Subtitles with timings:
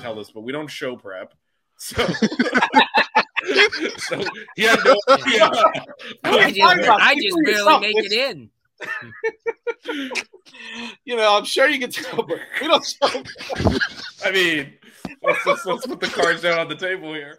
[0.00, 1.34] Can tell this, but we don't show prep.
[1.76, 2.04] So,
[3.98, 4.24] so
[4.56, 5.50] he had no idea.
[6.24, 8.50] I just, I just barely make it in.
[11.04, 13.22] you know, I'm sure you can tell, but we don't show.
[14.24, 14.74] I mean,
[15.22, 17.38] let's, let's, let's put the cards down on the table here.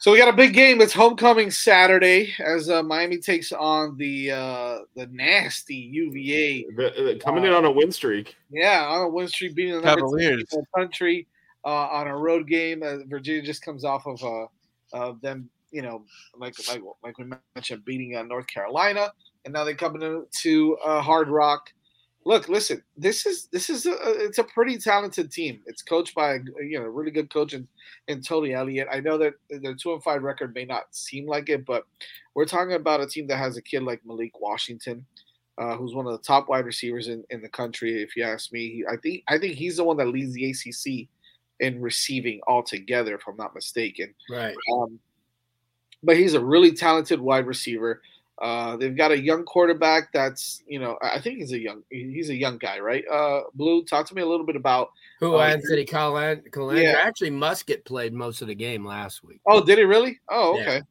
[0.00, 0.80] So we got a big game.
[0.80, 6.66] It's homecoming Saturday as uh, Miami takes on the uh, the nasty UVA.
[6.76, 8.36] The- the- coming in on a win streak.
[8.50, 10.44] Yeah, on a win streak, beating the number two Cavaliers.
[10.52, 11.26] in the country
[11.64, 12.82] uh, on a road game.
[12.84, 14.46] Uh, Virginia just comes off of uh,
[14.96, 16.04] uh, them, you know,
[16.36, 17.24] like like like we
[17.56, 19.12] mentioned, beating uh, North Carolina,
[19.44, 21.72] and now they come into uh, Hard Rock.
[22.28, 25.62] Look, listen, this is this is a, it's a pretty talented team.
[25.64, 27.66] It's coached by a you know a really good coach in,
[28.06, 28.86] in Tony Elliott.
[28.92, 31.84] I know that their two and five record may not seem like it, but
[32.34, 35.06] we're talking about a team that has a kid like Malik Washington,
[35.56, 38.02] uh, who's one of the top wide receivers in, in the country.
[38.02, 40.50] If you ask me, He- I think I think he's the one that leads the
[40.50, 41.08] ACC
[41.60, 44.12] in receiving altogether, if I'm not mistaken.
[44.28, 44.54] Right.
[44.70, 45.00] Um,
[46.02, 48.02] but he's a really talented wide receiver.
[48.40, 52.30] Uh, they've got a young quarterback that's, you know, I think he's a young, he's
[52.30, 53.04] a young guy, right?
[53.10, 54.90] Uh, Blue, talk to me a little bit about.
[55.18, 56.82] Who uh, Anthony Colandrea?
[56.82, 57.00] Yeah.
[57.02, 59.40] Actually, Muskett played most of the game last week.
[59.46, 60.20] Oh, did he really?
[60.30, 60.62] Oh, Yeah.
[60.62, 60.82] okay.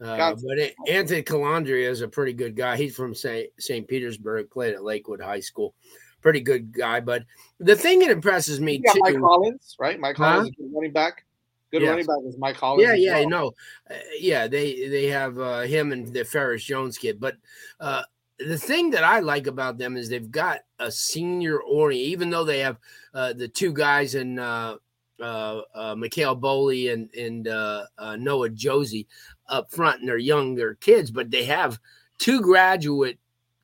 [0.00, 2.76] Uh, but it, Anthony Colandrea is a pretty good guy.
[2.76, 3.48] He's from St.
[3.58, 3.86] St.
[3.86, 5.74] Petersburg, played at Lakewood High School.
[6.20, 7.00] Pretty good guy.
[7.00, 7.24] But
[7.60, 9.00] the thing that impresses me too.
[9.00, 9.98] Mike Hollins, right?
[9.98, 10.24] Mike Huh?
[10.24, 11.24] Hollins, is running back.
[11.70, 11.90] Good Yes.
[11.90, 12.82] running back is Mike Hollins.
[12.82, 13.28] Yeah, yeah, well.
[13.28, 13.52] no,
[13.90, 14.46] uh, yeah.
[14.46, 17.36] They they have uh, him and the Perris Jones kid, but
[17.78, 18.02] uh,
[18.38, 22.44] the thing that I like about them is they've got a senior orient, even though
[22.44, 22.78] they have
[23.12, 24.76] uh, the two guys in uh,
[25.20, 29.06] uh, uh, McKale Boley and and Noah Josey
[29.48, 31.78] up front, and they're younger kids, but they have
[32.18, 33.18] two graduate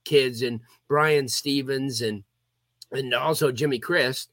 [0.05, 2.23] kids and Brian Stevens and
[2.93, 4.31] and also Jimmy Christ.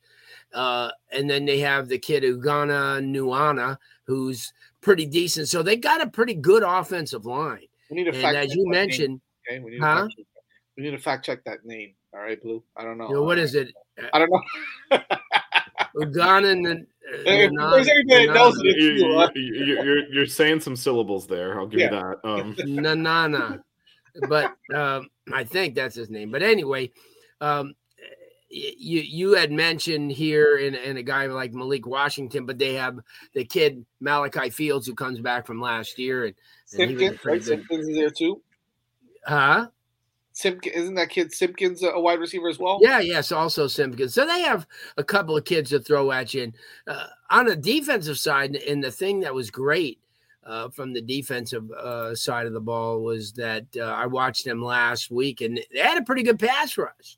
[0.54, 4.52] Uh, and then they have the kid Ugonna Nnanna, who's
[4.82, 5.48] pretty decent.
[5.48, 7.68] So they got a pretty good offensive line.
[7.90, 9.60] We need to and fact as check you that name, mentioned, okay?
[9.60, 9.96] We need, huh?
[9.96, 10.26] fact check
[10.78, 11.94] we need to fact check that name.
[12.14, 12.64] All right, Blue.
[12.76, 13.08] I don't know.
[13.08, 13.74] You know, what is it?
[14.14, 15.00] I don't know.
[15.96, 19.30] Ugana and If there's anybody that knows it, You, you, huh?
[19.36, 21.59] you, you, you're, you're saying some syllables there.
[21.59, 22.20] I'll give you that.
[22.24, 23.62] Um, Nanana.
[24.28, 26.32] But um, I think that's his name.
[26.32, 26.92] But anyway,
[27.40, 27.74] um, y-
[28.52, 33.00] you you had mentioned here in, in a guy like Malik Washington, but they have
[33.34, 36.36] the kid Malachi Fields who comes back from last year, and,
[36.78, 37.44] and he was a Simpkins, right?
[37.44, 38.42] Simpkins is there too.
[39.26, 39.68] huh?
[40.34, 42.80] Simpkins isn't that kid Simpkins a wide receiver as well?
[42.82, 44.14] Yeah, yes, also Simpkins.
[44.14, 44.66] So they have
[44.97, 46.44] a couple of kids to throw at you.
[46.44, 46.56] And
[46.88, 50.00] uh, on the defensive side, and the thing that was great
[50.46, 54.64] uh, from the defensive uh, side of the ball was that uh, I watched them
[54.64, 57.18] last week, and they had a pretty good pass rush.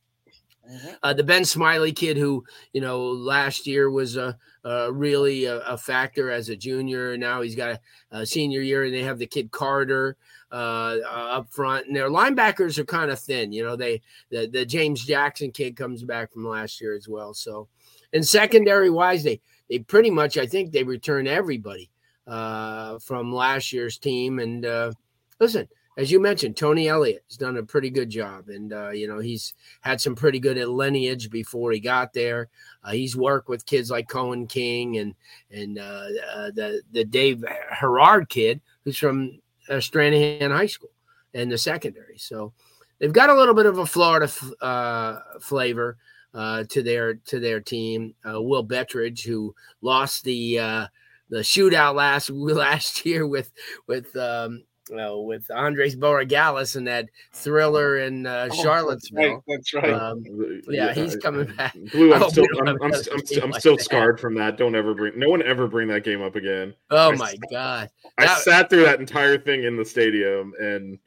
[1.02, 5.60] Uh, the Ben Smiley kid, who you know last year was a, a really a,
[5.60, 7.80] a factor as a junior, now he's got a,
[8.20, 10.16] a senior year, and they have the kid Carter
[10.52, 13.52] uh, uh, up front, and their linebackers are kind of thin.
[13.52, 17.34] You know, they the, the James Jackson kid comes back from last year as well.
[17.34, 17.68] So,
[18.14, 21.90] and secondary wise, they they pretty much I think they return everybody
[22.28, 24.40] uh, from last year's team.
[24.40, 24.92] And uh,
[25.40, 29.08] listen, as you mentioned, Tony Elliott has done a pretty good job, and uh, you
[29.08, 32.50] know he's had some pretty good lineage before he got there.
[32.84, 35.16] Uh, he's worked with kids like Cohen King and
[35.52, 36.06] and uh,
[36.36, 40.92] uh, the the Dave Herard kid, who's from Stranahan High School
[41.34, 42.18] in the secondary.
[42.18, 42.54] So
[43.00, 45.98] they've got a little bit of a Florida f- uh, flavor
[46.34, 48.16] uh, to their to their team.
[48.26, 50.90] Will Bettridge, who lost the
[51.30, 53.52] the shootout last last year with
[53.86, 59.44] with um, uh, with Andres Borregales and that thriller in uh, Oh, Charlottesville.
[59.48, 59.84] That's right.
[59.84, 59.94] That's right.
[59.94, 61.74] Um, yeah, he's coming back.
[61.92, 63.84] Blue, I'm Oh, still, I'm, I'm, another I'm, team I'm like still that.
[63.84, 64.58] scarred from that.
[64.58, 66.74] Don't ever bring, no one ever bring that game up again.
[66.90, 67.90] Oh I my s- god!
[68.18, 71.00] I That- sat through that entire thing in the stadium, and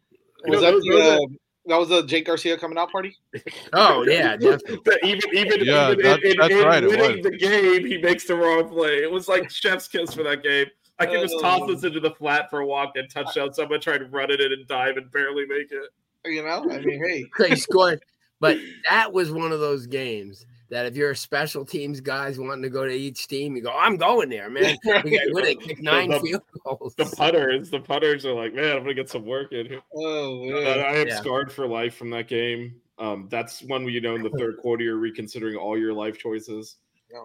[0.46, 1.26] was know, that those- the, those are- uh,
[1.69, 3.17] that was the Jake Garcia coming out party?
[3.72, 4.79] Oh yeah, definitely.
[5.02, 7.99] even even, Yeah, even that- in, in, that's in right, it winning the game, he
[7.99, 9.02] makes the wrong play.
[9.02, 10.67] It was like chef's kiss for that game.
[10.98, 11.66] I can just toss Oh.
[11.72, 13.52] this into the flat for a walk and touchdown.
[13.52, 15.90] Someone tried to run it in and dive and barely make it.
[16.25, 18.02] You know, I mean, hey, they scored.
[18.40, 18.58] But
[18.88, 22.69] that was one of those games that if you're a special teams guys wanting to
[22.70, 24.76] go to each team, you go, I'm going there, man.
[25.04, 26.94] We got, what, they kicked nine The- field goals.
[26.96, 29.81] The putters, the putters are like, man, I'm gonna get some work in here.
[29.94, 30.81] oh, man.
[30.81, 31.16] I am Yeah.
[31.16, 32.75] scarred for life from that game.
[32.98, 36.19] Um, that's one where you know in the third quarter you're reconsidering all your life
[36.19, 36.76] choices.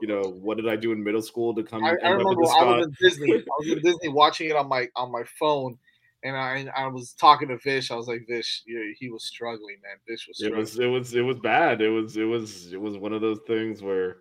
[0.01, 1.83] You know, what did I do in middle school to come?
[1.83, 2.81] I, end I up in remember this I was spot?
[2.83, 3.33] in Disney.
[3.33, 5.77] I was in Disney watching it on my on my phone,
[6.23, 7.91] and I I was talking to Vish.
[7.91, 9.97] I was like, Vish, yeah, he was struggling, man.
[10.07, 11.81] Vish was it was it was it was bad.
[11.81, 14.17] It was it was it was one of those things where,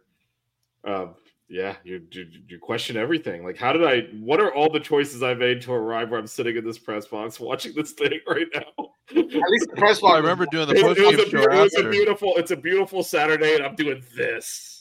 [0.84, 1.08] uh,
[1.48, 3.44] yeah, you, you you question everything.
[3.44, 4.08] Like, how did I?
[4.18, 7.06] What are all the choices I made to arrive where I'm sitting in this press
[7.06, 8.62] box watching this thing right now?
[9.10, 10.14] At least the press box.
[10.14, 12.32] I remember doing the It, post it was game a, show it was a beautiful.
[12.36, 14.79] It's a beautiful Saturday, and I'm doing this.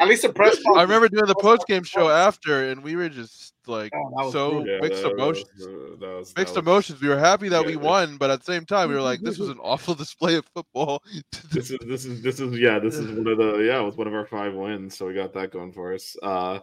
[0.00, 0.76] At least the press box.
[0.76, 4.64] I remember doing the post game show after, and we were just like Oh, so.
[4.66, 5.48] Yeah, mixed that emotions.
[5.56, 5.70] was- uh,
[6.00, 7.00] that was- that Mixed was- emotions.
[7.00, 9.38] We were happy that we won, but at the same time, we were like, "This
[9.38, 11.02] was an awful display of football."
[11.52, 13.96] this is this is this is yeah this is one of the yeah it was
[13.96, 16.58] one of our five wins so we got that going for us uh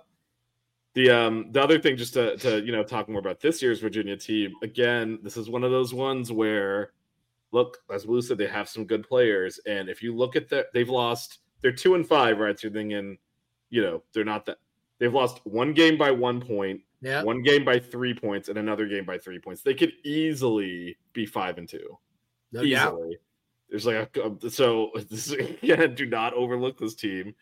[0.94, 3.80] the um the other thing just to to you know talk more about this year's
[3.80, 6.92] virginia team again this is one of those ones where
[7.54, 10.66] look as blue said they have some good players and if you look at the
[10.74, 13.18] they've lost they're two and five right so you're thinking
[13.70, 14.58] you know they're not that
[15.00, 17.24] they've lost one game by one point Yeah.
[17.24, 21.26] one game by three points and another game by three points they could easily be
[21.26, 21.98] five and two
[22.52, 22.66] No doubt.
[22.96, 23.18] easily.
[23.70, 27.34] There's like a, so this, yeah, do not overlook this team.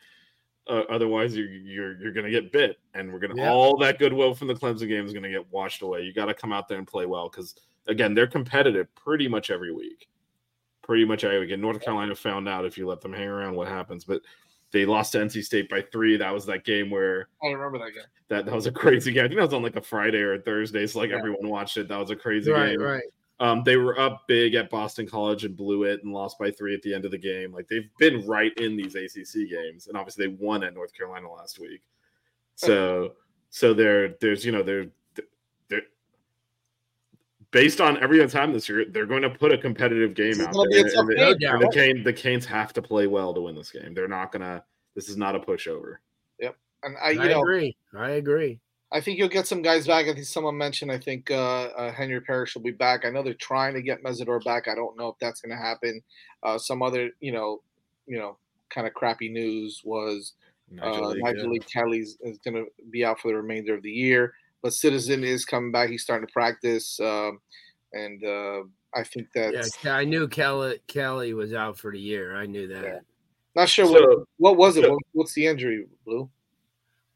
[0.67, 3.49] Uh, otherwise, you're you're you're gonna get bit, and we're gonna Yeah.
[3.51, 6.03] all that goodwill from the Clemson game is gonna get washed away.
[6.03, 7.55] You got to come out there and play well because
[7.87, 10.07] again, they're competitive pretty much every week.
[10.89, 11.23] Pretty much.
[11.23, 14.23] And North Carolina found out if you let them hang around what happens, but
[14.71, 16.17] they lost to NC State by three.
[16.17, 18.03] That was that game where I remember that game.
[18.29, 19.25] that, that was a crazy game.
[19.25, 21.17] I think that was on like a Friday or a Thursday, so like Yeah.
[21.17, 21.87] everyone watched it.
[21.89, 22.81] That was a crazy Right, game.
[22.81, 23.03] right.
[23.39, 26.73] Um, they were up big at Boston College and blew it and lost by three
[26.73, 27.53] at the end of the game.
[27.53, 31.31] Like they've been right in these ACC games, and obviously they won at North Carolina
[31.31, 31.81] last week.
[32.55, 33.13] So,
[33.51, 34.87] so they're there's you know they're
[37.51, 40.47] based on every other time this year, they're going to put a competitive game This
[40.47, 40.85] out there.
[40.85, 41.73] a tough and, the, no the doubt.
[41.73, 43.93] Canes, the Canes have to play well to win this game.
[43.93, 44.63] They're not gonna.
[44.95, 45.95] This is not a pushover.
[46.39, 47.75] Yep, And I, I, know, agree.
[47.95, 48.59] I agree.
[48.91, 50.07] I think you'll get some guys back.
[50.07, 50.91] I think someone mentioned.
[50.91, 53.05] I think uh, uh, Henry Parrish will be back.
[53.05, 54.67] I know they're trying to get Mesidor back.
[54.67, 56.01] I don't know if that's going to happen.
[56.41, 57.61] Uh, some other, you know,
[58.07, 58.37] you know,
[58.69, 60.33] kind of crappy news was
[60.81, 61.49] uh, Lee, Nigel yeah.
[61.49, 64.33] Lee Kelly's is going to be out for the remainder of the year.
[64.61, 65.89] But Citizen is coming back.
[65.89, 67.39] He's starting to practice, um,
[67.93, 68.63] and uh,
[68.93, 72.35] I think that Yeah, I knew Kelly Kelly was out for the year.
[72.35, 72.83] I knew that.
[72.83, 72.99] Yeah.
[73.55, 74.83] Not sure what So, what was it.
[74.83, 76.29] so- What, what's the injury, Blue?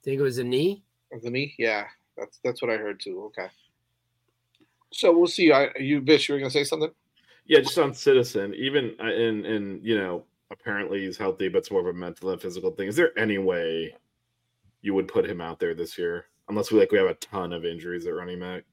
[0.04, 0.84] think it was a knee.
[1.22, 1.54] The knee?
[1.58, 1.86] Yeah,
[2.18, 3.24] that's that's what I heard too.
[3.28, 3.48] Okay.
[4.92, 5.52] So we'll see.
[5.52, 6.92] I, you, Vish, you were gonna say something?
[7.46, 11.72] Yeah, just on Citizen, even uh, in in you know, apparently he's healthy, but it's
[11.72, 12.88] more of a mental and physical thing.
[12.88, 13.96] Is there any way
[14.82, 17.54] you would put him out there this year, unless we like we have a ton
[17.54, 18.64] of injuries at running back?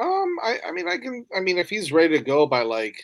[0.00, 1.26] Um, I, I mean, I can.
[1.34, 3.02] I mean, if he's ready to go by like,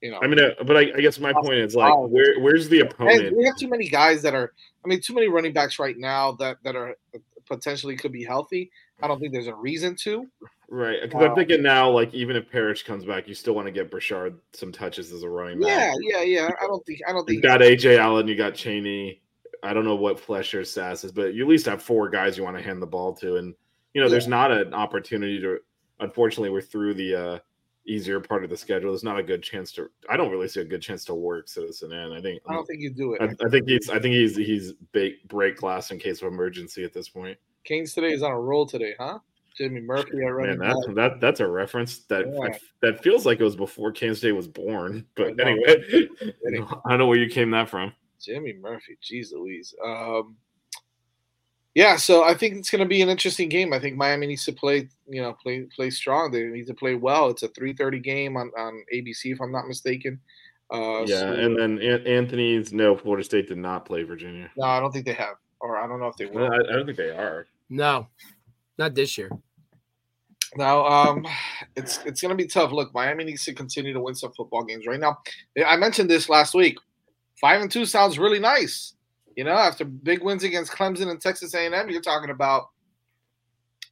[0.00, 2.68] you know, I mean, uh, but I, I guess my point is like, where where's
[2.68, 3.36] the and opponent?
[3.36, 4.52] we have too many guys that are.
[4.84, 6.94] I mean, too many running backs right now that that are
[7.46, 8.70] potentially could be healthy.
[9.02, 10.26] I don't think there's a reason to.
[10.70, 13.66] Right, because I'm Uh, thinking now, like even if Parrish comes back, you still want
[13.66, 15.68] to get Brashard some touches as a running back.
[15.68, 16.50] Yeah, yeah, yeah.
[16.60, 19.20] I don't think I don't think You got AJ Allen, you got Chaney.
[19.62, 22.44] I don't know what Fletcher's sass is, but you at least have four guys you
[22.44, 23.54] want to hand the ball to, and
[23.94, 25.58] you know there's not an opportunity to.
[26.00, 27.38] Unfortunately, we're through the uh,
[27.86, 28.92] easier part of the schedule.
[28.92, 29.90] There's not a good chance to.
[30.08, 32.12] I don't really see a good chance to work Citizen in.
[32.12, 32.40] I think.
[32.48, 33.22] I don't think you do it.
[33.22, 33.90] I, I think he's.
[33.90, 34.36] I think he's.
[34.36, 37.36] He's bake, break glass in case of emergency at this point.
[37.64, 39.18] Canes today is on a roll today, huh?
[39.56, 42.56] Jimmy Murphy at Man, running that, that that's a reference that Yeah.
[42.80, 45.04] that feels like it was before Kansas State was born.
[45.16, 47.92] But anyway, I don't know where you came that from.
[48.22, 49.74] Jimmy Murphy, jeez Louise.
[49.84, 50.36] Um,
[51.74, 53.72] yeah, so I think it's going to be an interesting game.
[53.72, 56.30] I think Miami needs to play, you know, play play strong.
[56.30, 57.28] They need to play well.
[57.28, 60.18] It's a three thirty game on, on ABC, if I'm not mistaken.
[60.72, 64.50] Uh, yeah, so- and then Anthony's no, Florida State did not play Virginia.
[64.56, 66.42] no, I don't think they have, or I don't know if they will.
[66.48, 67.46] Well, I, I don't think they are.
[67.70, 68.08] No,
[68.76, 69.30] not this year.
[70.56, 71.26] Now, um,
[71.76, 72.72] it's it's going to be tough.
[72.72, 75.18] Look, Miami needs to continue to win some football games right now.
[75.66, 76.78] I mentioned this last week.
[77.40, 78.94] Five and two sounds really nice.
[79.36, 82.70] You know, after big wins against Clemson and Texas A&M, you're talking about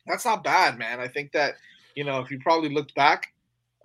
[0.07, 1.01] that's not bad, man.
[1.01, 1.55] I think that
[1.95, 3.33] you know if you probably looked back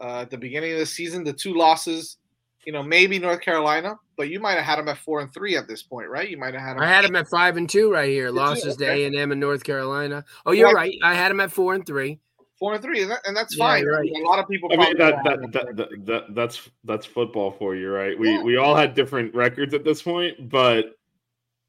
[0.02, 2.18] uh, at the beginning of the season, the two losses,
[2.66, 5.56] you know, maybe North Carolina, but you might have had them at four and three
[5.56, 6.30] at this point, right?
[6.30, 6.84] You might have had them.
[6.84, 8.32] I had them at five and two right here.
[8.32, 8.90] Losses to.
[8.90, 10.26] A and M and North Carolina.
[10.46, 10.94] Oh, you're right.
[11.04, 12.20] I had them at four and three.
[12.62, 13.86] Four and three, and, that, and that's Yeah, fine.
[13.88, 14.10] right.
[14.10, 14.70] a lot of people.
[14.72, 18.18] I mean that, that, that, that, that that's that's football for you, right?
[18.18, 18.44] We Yeah.
[18.44, 20.96] we all had different records at this point, but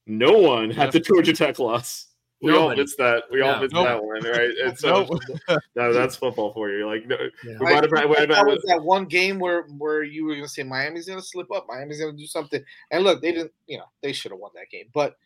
[0.07, 2.09] no one had the Georgia Tech loss.
[2.43, 3.23] We all missed that.
[3.31, 3.87] We all missed Nope.
[3.87, 4.51] that one, right?
[4.65, 5.07] And so
[5.49, 5.61] Nope.
[5.77, 6.87] no, that's football for you.
[6.87, 7.57] Like no, Yeah.
[7.59, 10.25] we might have- I we might have- that was that one game where where you
[10.25, 13.05] were going to say Miami's going to slip up, Miami's going to do something, and
[13.05, 13.53] look, they didn't.
[13.67, 15.17] You know, they should have won that game, but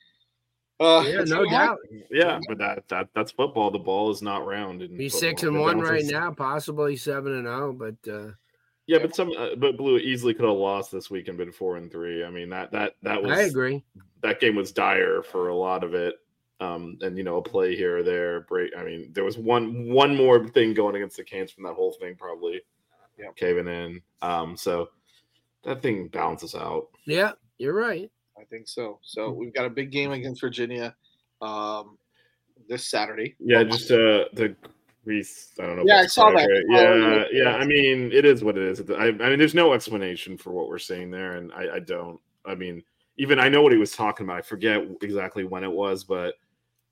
[0.80, 1.78] uh, Yeah, no gonna doubt.
[2.10, 3.70] yeah, but that that that's football.
[3.70, 4.82] The ball is not round.
[4.82, 5.30] in He's football.
[5.30, 7.72] six and The one right is- now, possibly seven and zero.
[7.72, 8.32] But uh,
[8.86, 11.76] Yeah, but some uh, but Blue easily could have lost this week and been four
[11.76, 12.24] and three.
[12.24, 13.82] I mean that that that was I agree.
[14.22, 16.16] that game was dire for a lot of it.
[16.58, 18.72] Um, and you know, a play here or there, break.
[18.76, 21.92] I mean, there was one one more thing going against the Canes from that whole
[21.92, 22.62] thing, probably
[23.18, 23.28] Yeah.
[23.36, 24.00] caving in.
[24.22, 24.88] Um, so
[25.64, 26.88] that thing balances out.
[27.04, 28.10] Yeah, you're right.
[28.38, 28.98] I think so.
[29.02, 30.94] So we've got a big game against Virginia
[31.40, 31.96] um,
[32.68, 33.34] this Saturday.
[33.38, 34.54] Yeah, just uh the.
[35.08, 35.22] I
[35.58, 35.84] don't know.
[35.86, 36.34] Yeah, I saw that.
[36.36, 36.64] right?
[36.68, 37.42] Oh, Yeah, yeah.
[37.44, 37.56] yeah.
[37.56, 38.90] I mean, it is what it is.
[38.90, 42.18] I, I mean, there's no explanation for what we're seeing there, and I, I don't.
[42.44, 42.82] I mean,
[43.16, 44.38] even I know what he was talking about.
[44.38, 46.34] I forget exactly when it was, but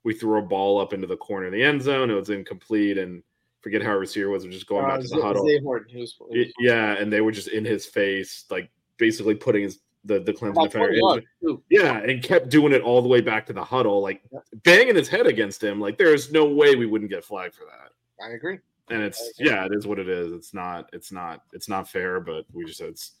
[0.05, 2.09] we threw a ball up into the corner of the end zone.
[2.09, 3.21] It was incomplete, and
[3.59, 5.45] forget how our receiver was just going Uh, back to the huddle.
[5.45, 8.69] Zay Horton, he was- was- It- yeah, and they were just in his face, like
[8.97, 10.87] basically putting his the the Clemson About defender.
[10.87, 11.63] 20 in- yards, too.
[11.69, 14.21] yeah, and kept doing it all the way back to the huddle, like
[14.63, 15.79] banging his head against him.
[15.81, 17.91] Like there is no way we wouldn't get flagged for that.
[18.25, 18.59] I agree.
[18.89, 20.31] And it's yeah, it is what it is.
[20.31, 23.13] It's not it's not it's not fair, but we just it's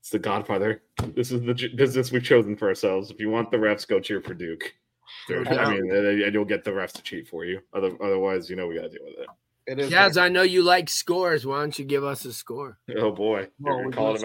[0.00, 0.82] it's the Godfather.
[1.14, 3.10] This is the business we've chosen for ourselves.
[3.10, 4.74] If you want the refs, go cheer for Duke.
[5.30, 5.70] No I doubt.
[5.72, 7.60] mean, and, and you'll get the refs to cheat for you.
[7.72, 9.26] Other, otherwise, you know we got to deal with it.
[9.66, 9.90] It is.
[9.90, 11.46] Jazz, I know you like scores.
[11.46, 12.78] Why don't you give us a score?
[12.96, 14.24] Oh boy, No, you're we're calling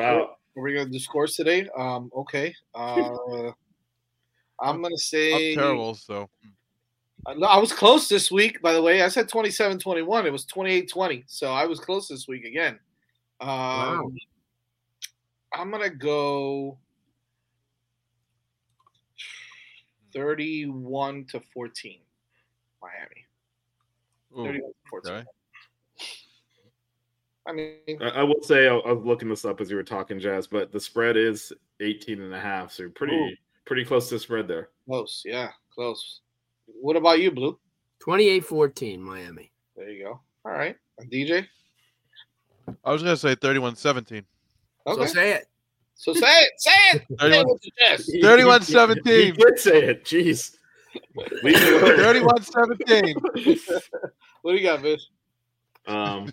[0.56, 0.62] doing him score- out.
[0.62, 1.70] Are we gonna do scores today?
[1.78, 2.54] Um, okay.
[2.76, 3.52] Uh,
[4.60, 6.30] I'm gonna say I'm terrible, so
[7.26, 9.02] I I was close this week, by the way.
[9.02, 10.26] I said 27 21.
[10.26, 11.24] It was 28 20.
[11.28, 12.80] So I was close this week again.
[13.40, 14.12] Um, Wow.
[15.56, 16.80] I'm going to go
[20.14, 22.00] 31 to 14.
[22.82, 23.26] Miami.
[24.38, 25.14] ooh, 31 to 14.
[25.14, 25.26] okay.
[27.48, 29.84] I mean, I, I will say I, I was looking this up as you were
[29.84, 33.36] talking, Jazz, but the spread is 18 and a half, so you're pretty Ooh.
[33.66, 34.70] pretty close to spread there.
[34.88, 35.24] close.
[35.26, 36.22] Yeah, close.
[36.68, 37.60] What about you, Blue?
[38.00, 39.52] 28 14, Miami.
[39.76, 40.22] There you go.
[40.46, 40.76] All right.
[41.12, 41.46] DJ?
[42.86, 44.24] I was gonna say 31-17.
[44.86, 45.06] Okay.
[45.06, 45.48] So say it.
[45.96, 46.52] So say it.
[46.58, 47.04] Say it.
[47.20, 48.12] Say it 31 with your chest.
[49.04, 49.24] 31-17.
[49.24, 50.06] He did say it.
[50.06, 50.56] Jeez.
[51.44, 53.16] Leave 31-17.
[54.42, 55.02] What do you got, Mitch?
[55.88, 56.30] Um,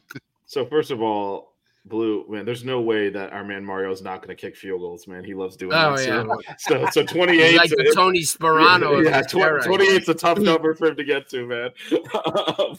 [0.51, 1.55] so first of all,
[1.87, 4.81] Blue man, there's no way that our man Mario is not going to kick field
[4.81, 5.23] goals, man.
[5.25, 6.07] He loves doing Oh, that.
[6.07, 6.55] yeah.
[6.59, 7.51] So, so, so 28.
[7.53, 8.99] He's like the Tony Sparano.
[8.99, 11.71] of yeah, the 28 is a tough number for him to get to, man.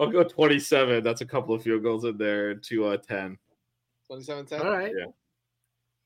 [0.00, 1.02] I'll go 27.
[1.02, 3.36] That's a couple of field goals in there to uh, 10.
[4.06, 4.60] 27 10?
[4.60, 4.92] All right.
[4.96, 5.04] Yeah.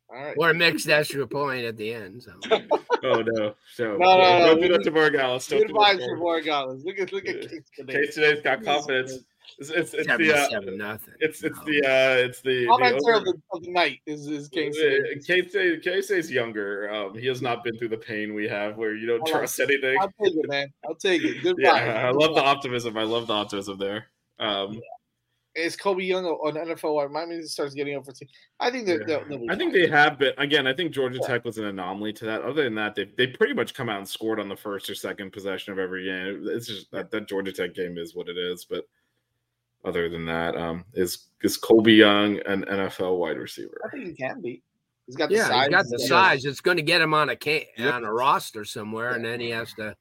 [0.08, 0.34] All right.
[0.38, 2.22] Or a mixed extra point at the end.
[2.22, 2.32] So.
[3.04, 3.54] Oh no!
[3.74, 4.46] So No, no, no.
[4.46, 5.48] don't do that to Borregales.
[5.48, 6.84] Don't Good do vibes for to Borregales.
[6.84, 7.48] Look at look at Yeah.
[7.48, 7.92] Case today.
[7.92, 9.18] Case today's got confidence.
[9.42, 9.52] Man.
[9.58, 11.14] It's it's, it's the uh, nothing.
[11.20, 14.48] it's it's the uh it's the, the Commentator of the, of the night is is
[14.48, 14.72] Kane.
[14.72, 16.90] Uh, Casey Casey's younger.
[16.90, 19.38] Um, he has not been through the pain we have, where you don't Hold on.
[19.40, 19.98] trust anything.
[20.00, 20.68] I'll take it, man.
[20.86, 21.42] I'll take it.
[21.42, 21.62] Goodbye.
[21.62, 22.96] Yeah, I love the optimism.
[22.96, 24.06] I love the optimism there.
[24.38, 24.80] Um,
[25.54, 26.94] Is Colby Young on NFL?
[26.94, 27.10] wide?
[27.10, 28.28] Miami starts getting over team.
[28.58, 30.66] I think that they'll, they'll I think they have been again.
[30.66, 32.42] I think Georgia Tech was an anomaly to that.
[32.42, 34.94] Other than that, they they pretty much come out and scored on the first or
[34.94, 36.46] second possession of every game.
[36.48, 38.64] It's just that, that Georgia Tech game is what it is.
[38.64, 38.86] But
[39.84, 43.80] other than that, um, is is Colby Young an NFL wide receiver?
[43.84, 44.62] I think he can be.
[45.06, 45.66] He's got the Yeah, size.
[45.66, 46.44] he's got the size.
[46.44, 47.94] It's going to get him on a can- Yep.
[47.94, 49.96] on a roster somewhere, and then he has to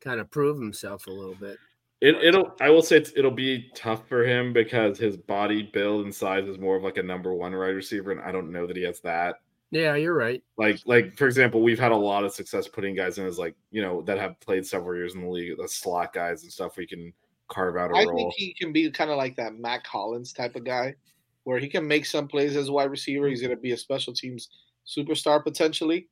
[0.00, 1.58] kind of prove himself a little bit.
[2.00, 2.56] It, it'll.
[2.60, 6.48] I will say it's, it'll be tough for him because his body build and size
[6.48, 8.82] is more of like a number one wide receiver, and I don't know that he
[8.84, 9.36] has that.
[9.70, 10.42] Yeah, you're right.
[10.58, 13.54] Like, like for example, we've had a lot of success putting guys in as like
[13.70, 16.76] you know that have played several years in the league, the slot guys and stuff.
[16.76, 17.12] We can
[17.52, 18.12] carve out a I role.
[18.12, 20.94] I think he can be kind of like that Matt Collins type of guy,
[21.44, 23.28] where he can make some plays as a wide receiver.
[23.28, 24.48] He's going to be a special teams
[24.86, 26.08] superstar potentially.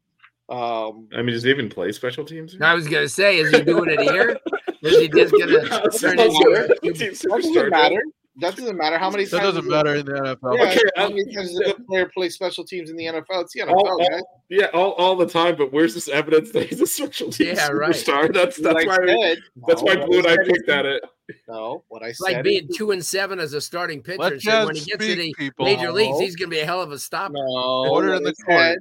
[0.49, 2.57] Um, I mean, does he even play special teams?
[2.61, 4.37] I was going to say, is he doing it here?
[4.83, 8.03] Is he just going to turn Sounds into a Team that superstar, doesn't matter.
[8.41, 9.55] That doesn't matter how many That times.
[9.55, 10.57] doesn't matter in the NFL.
[10.57, 13.43] Yeah, Okay, how many times does a good player play special teams in the NFL?
[13.43, 14.09] It's the NFL, All, guys.
[14.11, 15.57] all, yeah, all, all the time.
[15.57, 17.91] But where's this evidence that he's a special team Yeah, right.
[17.91, 18.33] superstar?
[18.35, 21.03] That's that's What I why said- that's why Blue and I said picked at it.
[21.49, 22.25] No, what I said.
[22.25, 24.19] like is- being two and seven as a starting pitcher.
[24.21, 25.65] Let So when he gets to the people.
[25.65, 27.35] major leagues, he's going to be a hell of a stopper.
[27.35, 28.79] No, Order what in the I said- court.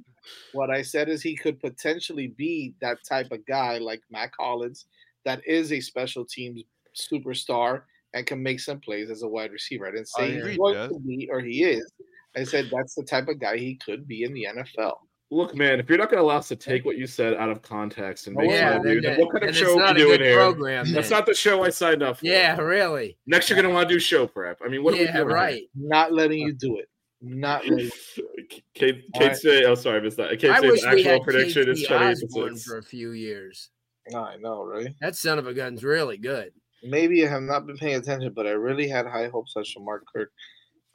[0.53, 4.85] What I said is he could potentially be that type of guy like Matt Collins
[5.25, 6.61] that is a special teams
[6.95, 9.87] superstar and can make some plays as a wide receiver.
[9.87, 10.89] I didn't say agree, he's going Jazz.
[10.91, 11.91] to be or he is.
[12.35, 14.93] I said that's the type of guy he could be in the NFL.
[15.31, 17.49] Look, man, if you're not going to allow us to take what you said out
[17.49, 19.93] of context and make Yeah, fun of you, then that- what kind of show are
[19.93, 20.35] we doing here?
[20.35, 20.91] program.
[20.91, 22.25] That's not the show I signed up for.
[22.25, 23.15] Yeah, really.
[23.27, 24.59] Next, you're going to want to do show prep.
[24.65, 25.27] I mean, what are we yeah, doing?
[25.27, 25.35] here?
[25.35, 25.61] right.
[25.75, 26.85] Not letting you do it.
[27.21, 27.91] Not letting.
[28.73, 29.37] Kate, All Kate right.
[29.37, 30.31] say, oh, sorry, I missed that.
[30.39, 32.67] Kate I says wish we actual had prediction is KT shutting to Osborne six.
[32.67, 33.69] for a few years.
[34.15, 34.95] I know, right?
[35.01, 36.53] That son of a gun's really good.
[36.83, 40.03] Maybe I have not been paying attention, but I really had high hopes for Mark
[40.13, 40.31] Kirk.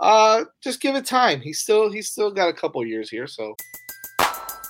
[0.00, 1.40] Uh, just give it time.
[1.40, 3.54] He's still he's still got a couple years here, so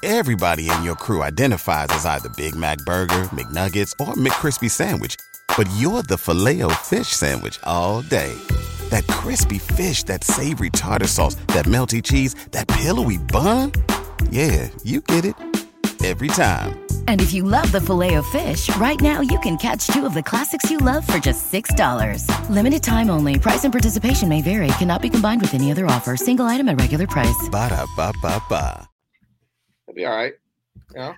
[0.06, 5.17] Everybody in your crew identifies as either Big Mac Burger, McNuggets, or McCrispy Sandwich.
[5.56, 8.34] But you're the filet fish Sandwich all day.
[8.91, 13.73] That crispy fish, that savory tartar sauce, that melty cheese, that pillowy bun.
[14.28, 15.36] Yeah, you get it.
[16.04, 16.83] Every time.
[17.08, 20.12] And if you love the filet of fish, right now you can catch two of
[20.12, 22.28] the classics you love for just $6.
[22.50, 23.38] Limited time only.
[23.38, 24.67] Price and participation may vary.
[24.78, 26.17] Cannot be combined with any other offer.
[26.17, 27.49] Single item at regular price.
[27.50, 28.86] Ba-da-ba-ba-ba.
[29.88, 30.34] it'll be all right.
[30.95, 31.14] You know,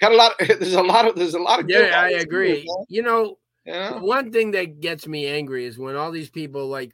[0.00, 0.32] got a lot.
[0.38, 1.66] there's a lot of there's a lot of.
[1.66, 2.50] good Yeah, I agree.
[2.50, 3.94] receivers, You know, man.
[3.94, 4.06] You know?
[4.06, 6.92] one thing that gets me angry is when all these people like,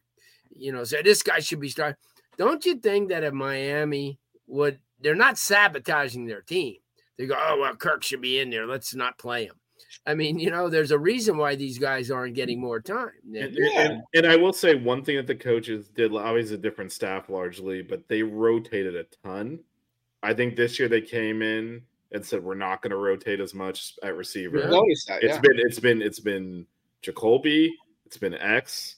[0.57, 1.97] you know, say this guy should be starting.
[2.39, 6.77] Don't you think that if Miami would, they're not sabotaging their team.
[7.21, 8.67] They go, oh well, Kirk should be in there.
[8.67, 9.57] Let's not play him.
[10.07, 13.11] I mean, you know, there's a reason why these guys aren't getting more time.
[13.27, 13.81] And, Yeah.
[13.83, 17.29] and, and I will say one thing that the coaches did, obviously a different staff
[17.29, 19.61] largely, but they rotated a ton.
[20.23, 23.53] I think this year they came in and said we're not going to rotate as
[23.53, 24.67] much at receiver.
[24.67, 25.23] Notice that.
[25.23, 25.41] It's Yeah.
[25.43, 26.67] been it's been it's been
[27.03, 27.69] Jacolby,
[28.07, 28.97] it's been X,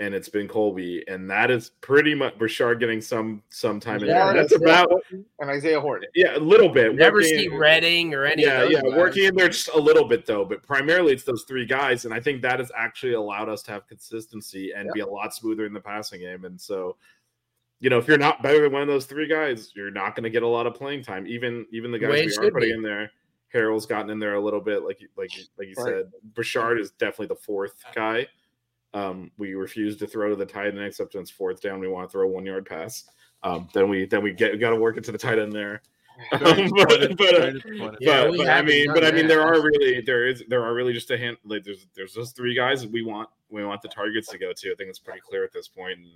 [0.00, 4.06] and it's been Colby, and that is pretty much Brashard getting some some time in
[4.08, 4.42] Yeah, there.
[4.42, 6.08] That's Isaiah about Horton and Isaiah Horton.
[6.14, 6.94] yeah, a little bit.
[6.94, 8.98] Never Working- see Redding or any yeah, of those yeah, guys.
[8.98, 12.14] working in there just a little bit though, but primarily it's those three guys, and
[12.14, 15.66] I think that has actually allowed us to have consistency and be a lot smoother
[15.66, 16.44] in the passing game.
[16.44, 16.96] And so,
[17.80, 20.24] you know, if you're not better than one of those three guys, you're not going
[20.24, 21.26] to get a lot of playing time.
[21.26, 22.74] Even even the The guys way we are putting be.
[22.74, 23.10] in there,
[23.48, 25.86] Harold's gotten in there a little bit, like like like you Right.
[26.04, 26.12] said.
[26.34, 28.28] Brashard is definitely the fourth guy.
[28.98, 31.80] Um, we refuse to throw to the tight end except when it's fourth down.
[31.80, 33.04] We want to throw a one yard pass.
[33.42, 35.52] Um, then we then we get we got to work it to the tight end
[35.52, 35.82] there.
[36.32, 37.52] Um, but, but, uh.
[38.00, 40.64] Yeah, but, but I mean, done but I mean, there are really there is there
[40.64, 43.82] are really just a hand like there's there's those three guys we want we want
[43.82, 44.72] the targets to go to.
[44.72, 46.08] I think it's pretty clear at this point, and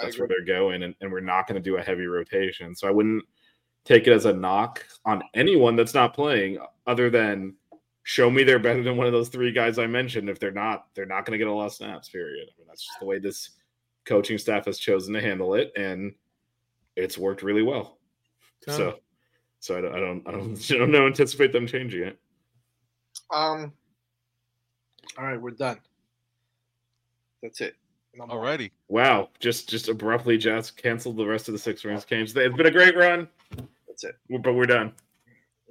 [0.00, 0.84] that's where they're going.
[0.84, 3.24] And, and we're not going to do a heavy rotation, so I wouldn't
[3.84, 7.56] take it as a knock on anyone that's not playing, other than
[8.04, 10.28] show me they're better than one of those three guys I mentioned.
[10.28, 12.08] If they're not, they're not going to get a lot of snaps.
[12.08, 12.48] Period.
[12.48, 13.50] I mean, that's just the way this
[14.04, 16.12] coaching staff has chosen to handle it, and
[16.96, 17.98] it's worked really well.
[18.66, 18.76] Tom?
[18.76, 18.98] So,
[19.60, 22.18] so I don't, I don't, I don't, I don't know, anticipate them changing it.
[23.32, 23.72] Um.
[25.18, 25.78] All right, we're done.
[27.42, 27.74] That's it.
[28.14, 28.42] No more.
[28.42, 28.70] Alrighty.
[28.88, 32.34] Wow, just just abruptly, just canceled the rest of the six rings games.
[32.36, 33.28] It's been a great run,
[33.88, 34.16] That's it.
[34.42, 34.92] but we're done.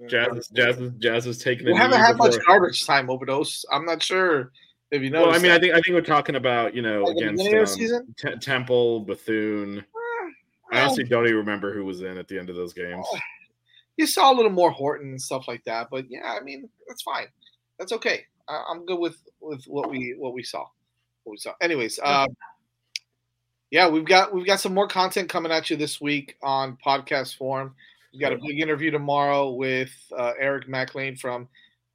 [0.08, 1.68] Jazz, is, Jazz, is, Jazz is taking.
[1.68, 1.72] It.
[1.72, 3.66] We haven't knee had much garbage time overdose.
[3.72, 4.52] I'm not sure
[4.92, 5.22] If you know.
[5.22, 7.44] Well, I notice, mean, I think I think we're talking about you know Like against
[7.44, 8.16] beginning of the um, season?
[8.18, 9.86] Te- Temple, Bethune.
[10.72, 13.06] I honestly don't even remember who was in at the end of those games.
[13.98, 15.88] you saw a little more Horton and stuff like that.
[15.92, 17.28] But yeah, I mean, that's fine.
[17.78, 18.26] That's okay.
[18.48, 20.66] I, I'm good with with what we what we saw.
[21.24, 21.54] What we saw.
[21.62, 22.28] Anyways, uh,
[23.70, 27.38] yeah, we've got we've got some more content coming at you this week on podcast
[27.38, 27.76] form.
[28.12, 31.48] We've got a big interview tomorrow with uh, Eric McLean from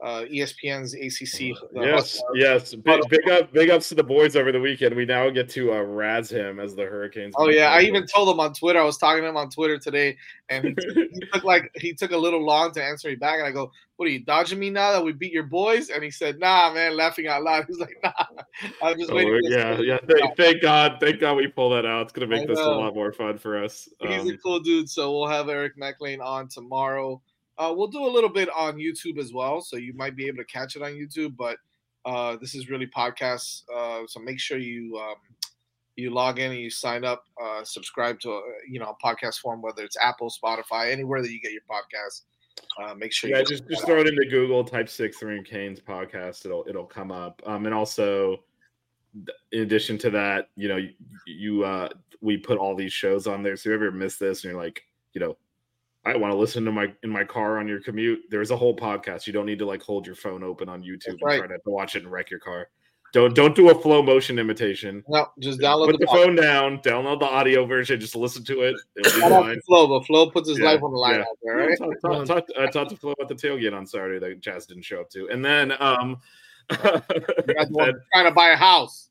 [0.03, 1.57] uh, ESPN's ACC.
[1.73, 2.25] the Yes, Husker.
[2.37, 2.75] yes.
[2.75, 4.95] Big, big up, big ups to the boys over the weekend.
[4.95, 7.35] We now get to uh, razz him as the Hurricanes.
[7.39, 8.79] Oh yeah, I even told him on Twitter.
[8.81, 10.17] I was talking to him on Twitter today,
[10.51, 13.39] and he, took- he took like he took a little long to answer me back.
[13.39, 16.05] And I go, "What are you dodging me now that we beat your boys?" And
[16.05, 17.65] he said, "Nah, man," laughing out loud.
[17.69, 18.13] He's like, "Nah,
[18.83, 19.97] I was just Oh, waiting." yeah, yeah.
[20.07, 22.03] Thank, out." thank God, thank God we pull that out.
[22.03, 23.89] It's gonna make this a lot more fun for us.
[24.03, 27.23] He's a Um, cool dude, so we'll have Eric McLean on tomorrow.
[27.59, 30.39] Uh, we'll do a little bit on YouTube as well, so you might be able
[30.39, 31.37] to catch it on YouTube.
[31.37, 31.59] But
[32.05, 35.17] uh, this is really podcast, uh, so make sure you um,
[35.97, 39.39] you log in and you sign up, uh, subscribe to uh, you know a podcast
[39.39, 42.23] form, whether it's Apple, Spotify, anywhere that you get your podcast.
[42.79, 44.07] Uh, make sure yeah, you just just that throw out.
[44.07, 46.45] it into Google, type six three and Canes podcast.
[46.45, 47.43] It'll it'll come up.
[47.47, 48.45] Um, and also,
[49.53, 50.91] in addition to that, you know, you,
[51.27, 51.89] you uh,
[52.21, 53.57] we put all these shows on there.
[53.57, 54.83] So if you ever miss this and you're like,
[55.15, 55.37] you know,
[56.07, 58.21] I want to listen to my in my car on your commute.
[58.31, 59.27] There's a whole podcast.
[59.27, 61.39] You don't need to like hold your phone open on YouTube and right.
[61.39, 62.69] try to watch it and wreck your car.
[63.13, 65.03] Don't don't do a flow motion imitation.
[65.09, 68.63] No, just download Put the the phone down, download the audio version, just listen to
[68.63, 68.75] it.
[68.97, 69.55] It'll be Shout fine.
[69.55, 71.21] to Flo, but Flo puts his Yeah, life on the line yeah.
[71.21, 71.79] out there, right?
[71.79, 74.83] Talk- talk- talk- I talked to Flo about the tailgate on Saturday that Jazz didn't
[74.85, 76.19] show up to, and then um,
[76.71, 76.79] You
[77.55, 79.09] guys want- and- trying to buy a house.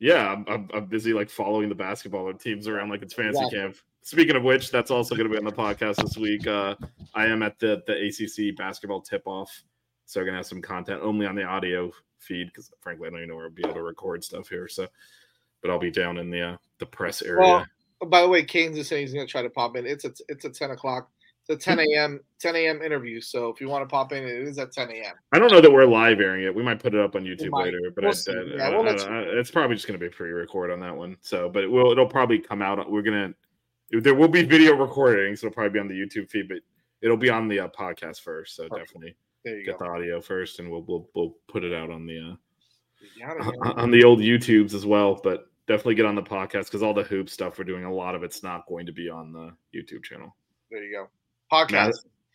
[0.00, 3.58] yeah, I'm, I'm, I'm busy like following the basketball teams around like it's fancy Exactly.
[3.58, 3.76] camp.
[4.02, 6.46] Speaking of which, that's also going to be on the podcast this week.
[6.46, 6.74] Uh,
[7.14, 9.62] I am at the the ACC basketball tip off,
[10.06, 13.10] so we're going to have some content only on the audio feed because frankly I
[13.10, 14.66] don't even know where I'll be able to record stuff here.
[14.68, 14.88] So,
[15.60, 17.38] but I'll be down in the uh, the press area.
[18.00, 19.86] Well, by the way, Keynes is saying he's going to try to pop in.
[19.86, 21.08] It's a it's a ten o'clock.
[21.46, 22.18] It's a ten a.m.
[22.40, 22.82] ten a.m.
[22.82, 23.20] interview.
[23.20, 25.14] So if you want to pop in, it is at ten a.m.
[25.32, 26.52] I don't know that we're live airing it.
[26.52, 27.66] We might put it up on YouTube might.
[27.66, 28.32] later, but We'll I.
[28.32, 30.96] I- Yeah, I- we'll I- I- it's probably just going to be pre-record on that
[30.96, 31.16] one.
[31.20, 32.90] So, but it will it'll probably come out.
[32.90, 33.32] We're gonna
[34.00, 35.42] there will be video recordings.
[35.42, 36.58] It'll probably be on the YouTube feed, but
[37.02, 38.56] it'll be on the uh, podcast first.
[38.56, 39.76] So definitely get go.
[39.78, 42.36] the audio first, and we'll we'll we'll put it out on the
[43.24, 45.20] uh, on the old YouTubes as well.
[45.22, 48.14] But definitely get on the podcast because all the hoop stuff we're doing, a lot
[48.14, 50.34] of it's not going to be on the YouTube channel.
[50.70, 51.08] There you go.
[51.52, 51.70] Podcast.
[51.70, 51.94] Matt,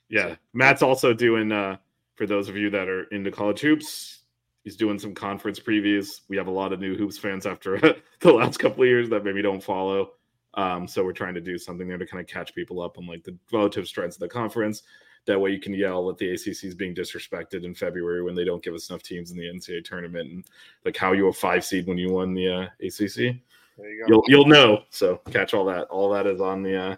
[0.10, 1.52] yeah, Matt's also doing.
[1.52, 1.78] uh
[2.16, 4.24] For those of you that are into college hoops,
[4.64, 6.22] he's doing some conference previews.
[6.30, 7.80] We have a lot of new hoops fans after
[8.20, 10.12] the last couple of years that maybe don't follow.
[10.58, 13.06] Um, so we're trying to do something there to kind of catch people up on
[13.06, 14.84] like the relative strengths of the conference.
[15.26, 18.46] That way, you can yell at the ACC is being disrespected in February when they
[18.46, 20.46] don't give us enough teams in the NCAA tournament, and
[20.84, 23.40] like how you were five seed when you won the uh, ACC.
[23.78, 24.06] There you go.
[24.08, 24.84] You'll you'll know.
[24.90, 25.84] So catch all that.
[25.88, 26.96] All that is on the uh,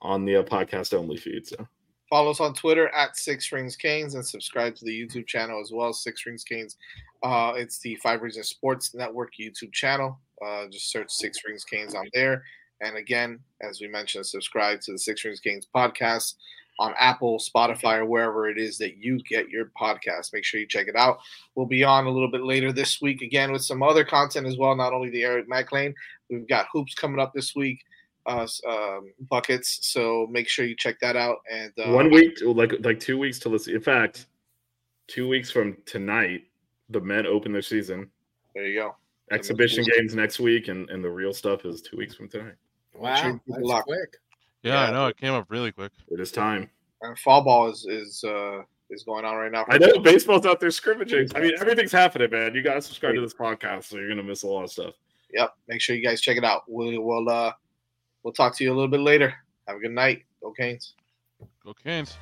[0.00, 1.46] on the uh, podcast only feed.
[1.46, 1.66] So.
[2.08, 5.72] Follow us on Twitter at Six Rings Canes and subscribe to the YouTube channel as
[5.72, 5.94] well.
[5.94, 6.76] Six Rings Canes.
[7.22, 10.20] Uh, it's the Five Reasons Sports Network YouTube channel.
[10.44, 12.42] Uh, just search Six Rings Canes on there.
[12.82, 16.34] And again, as we mentioned, subscribe to the Six Rings Canes podcast
[16.78, 20.32] on Apple, Spotify, or wherever it is that you get your podcast.
[20.32, 21.18] Make sure you check it out.
[21.54, 24.56] We'll be on a little bit later this week again with some other content as
[24.56, 24.74] well.
[24.74, 25.94] Not only the Eric McLean,
[26.28, 27.78] we've got hoops coming up this week,
[28.26, 29.78] uh, um, buckets.
[29.82, 31.38] So make sure you check that out.
[31.52, 34.26] And uh, one week like like two weeks till this in fact
[35.08, 36.42] two weeks from tonight
[36.88, 38.08] the men open their season
[38.54, 38.96] There you go.
[39.30, 42.54] exhibition games next week and and the real stuff is two weeks from tonight
[42.94, 43.84] Wow, that's luck.
[43.84, 44.16] quick.
[44.62, 45.92] Yeah, I know it came up really quick.
[46.10, 49.64] it is time And fall ball is is uh, is going on right now.
[49.68, 53.20] i know baseball's out there scrimmaging i mean everything's happening man you gotta subscribe to
[53.22, 54.94] this podcast so you're gonna miss a lot of stuff
[55.34, 55.54] Yep.
[55.66, 56.64] Make sure you guys check it out.
[56.68, 57.52] We'll we'll uh
[58.22, 59.32] we'll talk to you a little bit later.
[59.66, 60.24] Have a good night.
[60.42, 60.92] Go Canes.
[61.64, 62.18] Go Canes.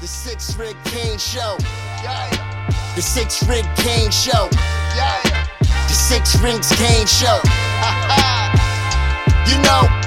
[0.00, 1.56] The Six Rig Kane Show.
[2.02, 2.94] Yeah.
[2.96, 4.48] The Six Rig Kane Show.
[4.96, 5.46] Yeah.
[5.60, 7.38] The Six Rings Kane Show.
[9.48, 9.97] you know,